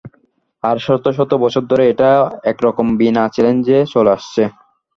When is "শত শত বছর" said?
0.79-1.63